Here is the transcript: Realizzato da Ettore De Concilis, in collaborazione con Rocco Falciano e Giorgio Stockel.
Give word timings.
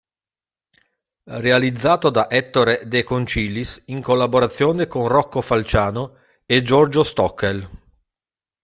Realizzato 1.27 2.09
da 2.09 2.27
Ettore 2.27 2.87
De 2.87 3.03
Concilis, 3.03 3.83
in 3.85 4.01
collaborazione 4.01 4.87
con 4.87 5.07
Rocco 5.07 5.41
Falciano 5.41 6.17
e 6.47 6.63
Giorgio 6.63 7.03
Stockel. 7.03 7.69